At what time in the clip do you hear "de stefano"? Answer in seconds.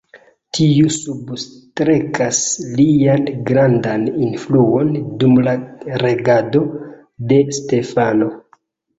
7.33-8.31